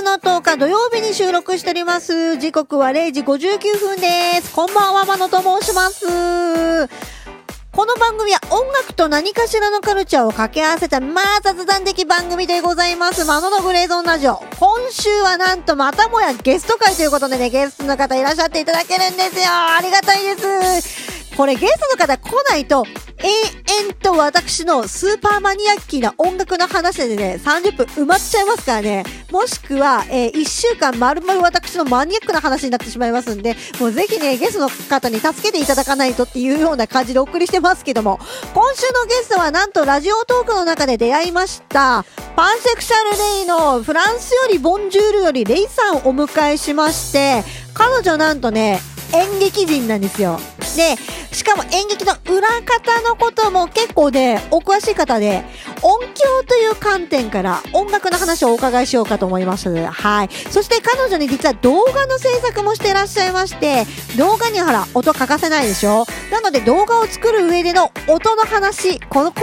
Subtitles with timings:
[0.00, 2.38] の10日土曜日に収録しております。
[2.38, 4.50] 時刻は0時59分です。
[4.54, 6.06] こんばんは、まのと申します。
[7.72, 13.24] この番組は音楽と何かしらのカルチャーを掛け合わせた、まあ雑談的番組でございます。
[13.24, 14.42] マノのグレーゾーンラジオ。
[14.58, 19.44] 今週はなんとまたもやゲスト会ということでね、ゲストの方いらっしゃっていただけるんですよ。
[19.48, 20.36] ありがたいで
[20.80, 21.11] す。
[21.36, 22.84] これゲストの方来ないと、
[23.18, 23.28] 永
[23.86, 29.04] 遠と私のスーパーマニアッキーな音楽の話でね、30分埋まっちゃいますからね。
[29.30, 38.18] もしくは、えー1週間丸々私のマニアックな話になってしまいますんで、もうぜひね、ゲストの方に助けていただかないとっていうような感じでお送りしてますけども、
[38.54, 42.04] 今週のゲストはなんとラジオトークの中で出会いました。
[42.36, 48.80] パンセクシャルレイのフランスよりボンジュールよりレイさんをお迎えしまして、彼女なんとね、
[49.12, 50.38] 演劇人なんですよ。
[50.76, 50.96] で、
[51.34, 55.44] しかも演劇の裏方のことも結構ね、お詳しい方で、
[55.82, 60.28] 音響という観点から音楽の話をお伺いしようかと思いました、はい。
[60.50, 63.84] そして彼女に実は動画の制作もしてらっしゃいまして、
[64.16, 66.06] 動画にはほら、音欠かせないでしょ？
[66.30, 69.40] なので動画を作る上での音の話、このこ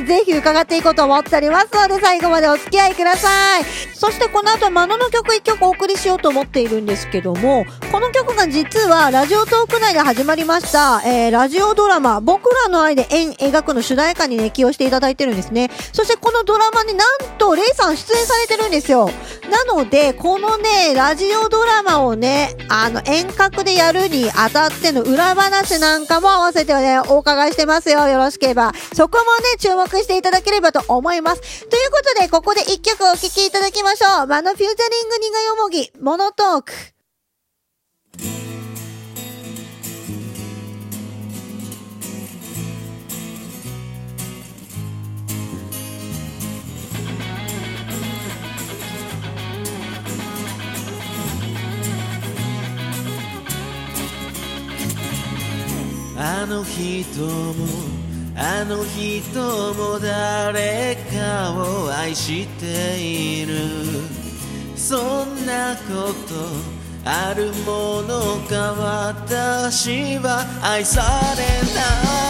[0.00, 3.64] でぜひ伺っていこうと思っておりますので、最後までお付き合いください。
[3.94, 15.70] そしてこの後、マノの曲1曲お送りしようと思っているんですけども、この曲が実はラジオトーク内で始まりました、えー、ラジオドラマ、僕らの愛で縁描くの主題歌にね、起用していただいてるんですね。
[15.92, 19.08] そしてこのドラマになんと、レイさん出演されてるんですよ。
[19.50, 28.08] なので、このね、ラジオドラマをね、あの、遠隔でやるにあたっての裏話なんかも合わせてね、お伺いしてますよ。
[28.08, 28.72] よろしければ。
[28.94, 31.40] そこもね、注目していただければと思います。
[31.68, 34.26] ということで、ここで一曲お聴きいただきましょう。
[34.26, 36.93] マノフューチャリングニガヨモギ、モノトーク。
[56.44, 57.66] あの人も
[58.36, 59.40] あの人
[59.72, 63.54] も誰かを愛している。
[64.76, 68.74] そんなことあるものか。
[69.14, 71.00] 私は愛さ
[71.34, 71.44] れ
[71.74, 72.23] ない。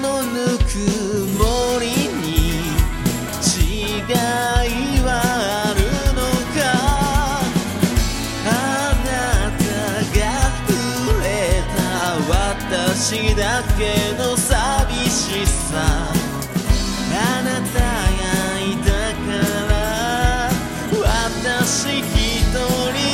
[0.00, 0.78] のぬく
[1.38, 1.86] もり
[2.22, 2.28] に
[3.42, 4.06] 違い
[5.02, 5.08] は
[5.66, 5.80] ある
[6.14, 6.20] の
[6.54, 6.58] か
[8.46, 8.48] あ
[9.04, 9.08] な
[9.58, 9.64] た
[10.14, 10.20] が
[10.66, 10.70] 触
[11.22, 11.26] れ
[11.76, 11.78] た
[12.30, 13.42] 私だ
[13.76, 13.80] け
[14.16, 14.50] の寂
[15.10, 15.74] しさ
[17.10, 18.22] あなたが
[18.60, 18.88] いた
[19.26, 19.28] か
[19.68, 19.72] ら
[21.02, 22.04] 私一
[22.54, 23.07] 人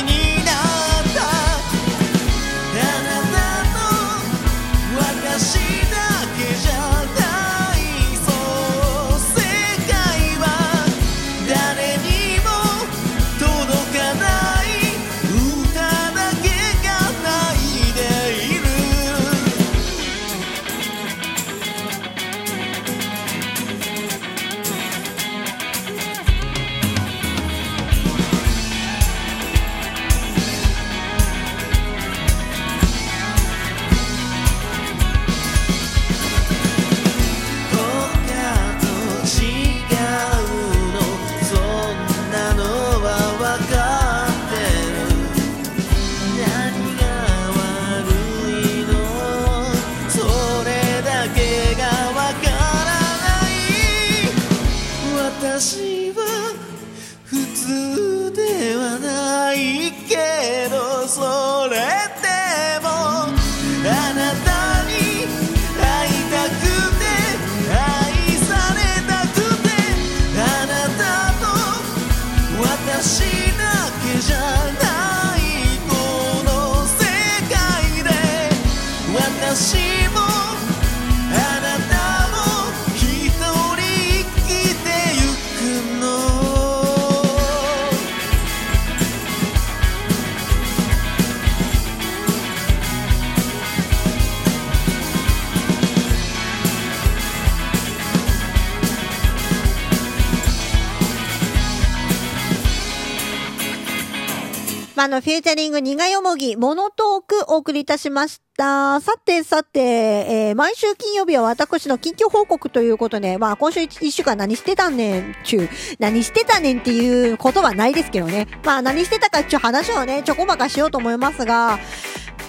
[105.05, 109.03] まあ、の、フューチャリング苦よもぎ、モノトークお送りいたしました。
[109.03, 115.69] さてさて、えー毎週金曜日は私の近況報告ということで、まあ、今週一週間何してたんねん、ちゅう、
[115.99, 118.47] 何してたねんっていうことはないですけどね。
[118.65, 121.79] まあ、何してたかっちゅう話をね、ちょこまかしようと思いますが、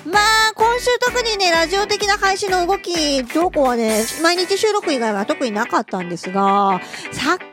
[0.06, 6.80] まあ、今週特にね、ラジオ的な配信の動き、どうこはね、毎日収録以外は特になかったんですが、
[7.12, 7.50] 作曲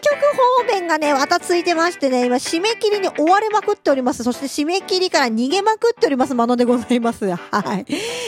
[0.60, 4.22] 方面がね、またついてましてね、今締め切りに追われまくっております。
[4.22, 7.24] そして締め切りから逃げまくっておりますものでございます。
[7.26, 7.36] は
[7.86, 7.86] い。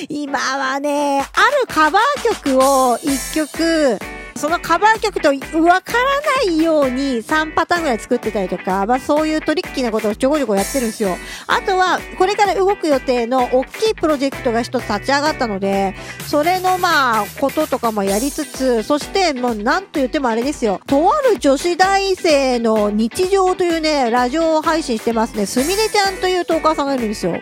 [0.08, 1.24] 今はね、あ
[1.60, 3.98] るカバー曲を一曲、
[4.36, 5.98] そのカバー曲とわから
[6.46, 11.16] ないように3パターンぐらい作ってたりとか、まあそういうトリッキーなことをちょこちょこやってるんですよ。
[11.46, 15.94] あとは、これから動く予定の大きいプロジェクトが一つ立ち上がったので、
[16.26, 20.80] それのまあ、こととかもやりつつ、そしてもうなんと言ってもあれですよ。
[20.86, 25.46] とある女子大生の日常というね、ラジオを配信してますね。
[25.46, 27.40] すみれちゃんというトーカーさんがいるんですよ。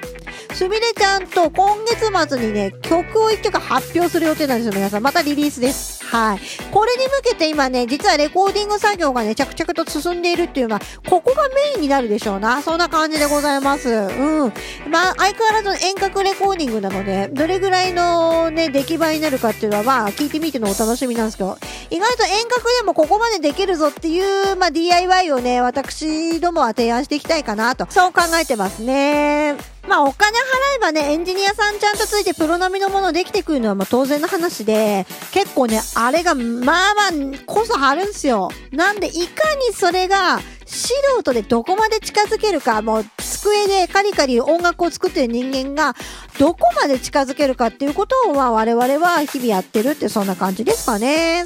[0.53, 5.03] すみれちゃんと今月末にね、曲を一曲発表する予定なんですよ、皆さん。
[5.03, 6.02] またリリースです。
[6.13, 6.41] はい。
[6.71, 12.61] これに向けて今ね、実はレコーディング作業がね、着々と進んでいるっていうのは、ここがメインになるでしょうな。
[12.61, 13.89] そんな感じでございます。
[13.89, 14.53] うん。
[14.91, 21.57] まあ、相変わらず遠隔レコーディングなので、どれぐらいのね、出来栄えになるかっていうのは、まあ、聞いてみてのお楽しみなんですけど、
[21.89, 29.72] 意外と遠隔でもここまでできるぞっていう、まあ、DIY をね、私どもは提案していきたいかなと、そう考えてますね。
[29.89, 30.43] まあお金払
[30.77, 38.51] えばね、エンジニアさんちゃんとついてプロ並みのものできてくるのはまあ当然の話で、結構ね、あれがまあまあ、こそ張るんすよ。
[38.71, 45.97] なんで、いかにそれが素人でどこまで近づけるか、もう机でカリカリ音楽を作ってる人間が
[46.39, 51.45] どこまで近づけるかっていうことをまあ我々は日々やってるってそんな感じですかね。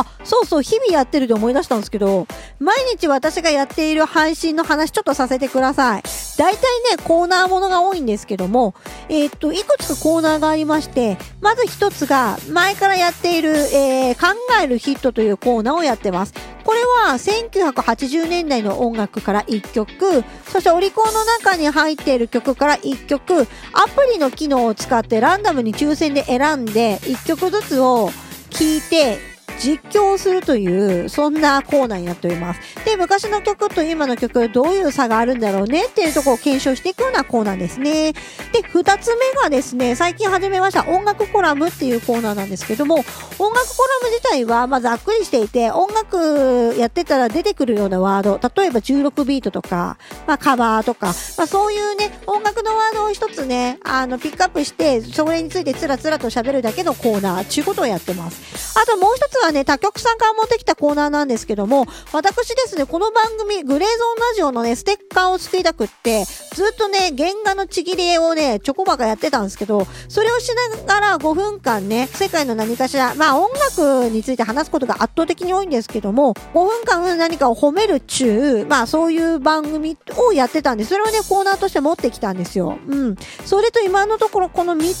[0.00, 2.26] あ、そうそう、日々やってるで思い出したんですけど、
[2.58, 6.02] 毎日私がやっている配信の話ちょっとさせてください。
[6.36, 8.74] 大体ね、コーナーものが多いんですけども、
[9.08, 16.34] えーっと、いくつかコーナーがありまして、まず一つが、前からやっている、えー、考えるヒットというコーナーをやってます。
[16.64, 20.22] これは1980年代の音楽から1曲、
[20.52, 28.10] そしてオリコンの中に入っている曲から1曲、アプリの機能を使ってランダムに抽選で選んで1曲ずつを
[28.50, 29.18] 聴いて
[29.58, 32.60] 実況をするという、そんなコーナーになっております。
[32.84, 38.12] で、昔の曲と今の曲、どういう差があるんだろうねっていうところを検証していくようなコーナーですね。
[38.12, 49.96] で、二つ目がですね、最近始めました音楽コラムっていうコーナーなんですけども、音楽コラム自体は、ま、ざっくりしていて、音楽やってたら出てくるようなワード、例えば16ビートとか、
[50.26, 58.78] まあ、カバーとか、まあ、そういうね、音楽のワードを一つね、あの、ピックアップして、それについてつらつらと喋るだけのコーナー、ちゅうことをやってます。
[58.78, 82.78] あともう一つはね、他局さんから持ってきたコーナーなんですけども、私ですね、この番組、グレーゾーンラジオのね、ステッカーを作りたくって、ずっとね、原画のちぎり絵をね、ちょこばかやってたんですけど、それをしながら5分間ね、世界の何かしら、まあ音楽について話すことが圧倒的に多いんですけども、5分間何かを褒めるっちゅう、まあそういう番組をやってたんで、それをね、コーナーとして持ってきたんですよ。
[82.88, 83.16] うん。
[83.44, 84.94] それと今のところこの3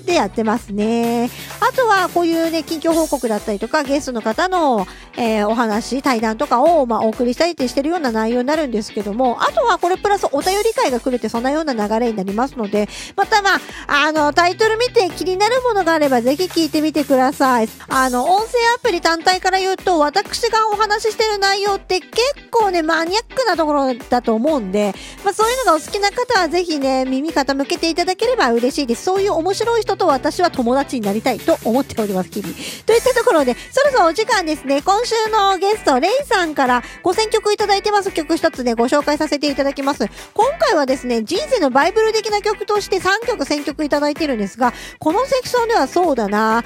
[0.00, 1.30] つでやってますね。
[1.60, 17.68] あとはこういうね、近況報告だったりとか、ゲストの方の、えーお話、対談とかを、まあ、お送りしたりってしてるような内容になるんですけども、あとはこれプラスお便り会が来るってそんなような流れになりますので、またまあ、あの、タイトル見て気になるものがあればぜひ聞いてみてください。
[17.88, 29.04] あの、音声アプリ単体から言うと、私がお話ししてる内容って結構ね、マニアックなところだと思うんで、まあそういうのがお好きな方はぜひね、耳傾けていただければ嬉しいです。
[29.04, 32.54] そういう面白い人と私は友達になりたいと思っております、日々。
[32.86, 34.82] といったところで、そろそろお時間ですね。
[34.82, 40.08] 今週のゲスト、レイさんからご選曲いただいてます曲一つね、ご紹介させていただきます。
[40.32, 46.64] 今回はですね、人生のバイブル的な曲として3曲選曲いただいてるんですが、このセクションではそうだな、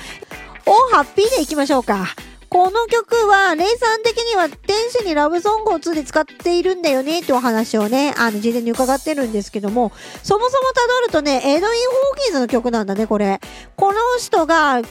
[0.66, 2.06] おハッピーでいきましょうか。
[2.48, 10.68] この曲は、レイさん的には天使にラブソングを2で使っているんだよねってお話をね、あの、事前に伺ってるんですけども、そもそも
[11.04, 13.40] 辿るとね、エドイン・ホーキンズの曲なんだね、これ。
[13.76, 14.84] この人が69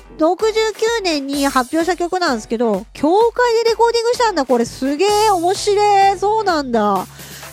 [1.03, 6.19] 年に発表した曲なんですけど、教会でレコーディングしたんだ、これすげえ面白い。
[6.19, 7.07] そうなんだ。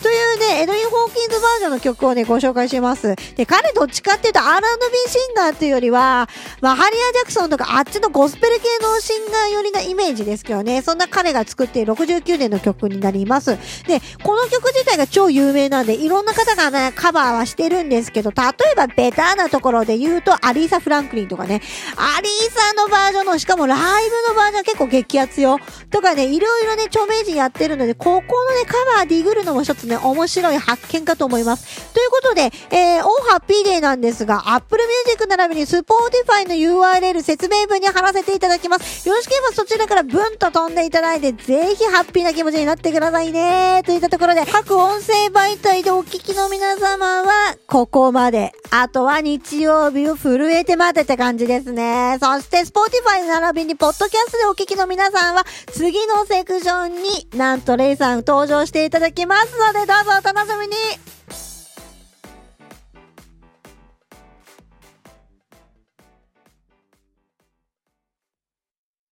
[0.04, 3.16] というね、エドウィン・ホーキンズバージョンの曲をね、ご紹介します。
[3.36, 6.28] で、彼どっちかっていうと R&B シンガーっていうよりは、
[6.60, 13.56] まあ、ハリア・ジャクソンとかあっちのゴスペル系のシンガー寄りなイメージですけどね、そんな彼が作っている69年の曲になります。
[13.86, 18.42] で、この曲自体が超有名なんで、いろんな方がね、カバーはしてるんですけど、例
[18.72, 21.62] えばベタなところで言うと、アリーサ・フランクリンとかね、
[21.96, 25.58] アリーサのバージョンの、しかもライブのバージョン結構激アツよ。
[25.90, 31.92] とかね、いろいろね、著名人やってるので、ここのね、カバーディグるのも一つね、面白い発見かと思います。
[31.92, 39.08] ということで、えー、 Oh Happy Day なんですが、Apple Music 並びに Spotify の URL 説明文に貼らせていただきます。
[39.08, 43.82] よろしければそちらからブンと飛んでいただいて、ぜひハッピーな気持ちになってくださいね。
[43.84, 48.52] といったところで、各音声媒体でお聞きの皆様は、ここまで。
[48.76, 52.18] あとは日曜日を震えて待てって感じですね。
[52.20, 61.13] そして、Spotify 並びに、ポッドキャストでお聞きの皆さんは、次のセクションになんとレイさん登場していただきますので、どうぞお楽しみに